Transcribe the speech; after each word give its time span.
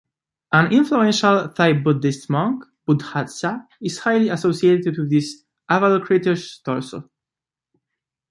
An 0.51 0.73
influential 0.73 1.49
Thai 1.49 1.73
Buddhist 1.73 2.27
monk 2.27 2.63
"Buddhadasa" 2.87 3.67
is 3.81 3.99
highly 3.99 4.29
associated 4.29 4.97
with 4.97 5.11
this 5.11 5.43
Avalokiteshvara 5.69 6.63
torso. 6.65 7.07